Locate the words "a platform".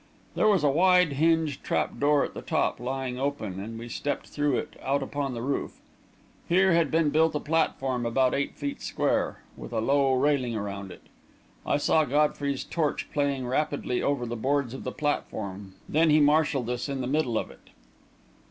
7.35-8.03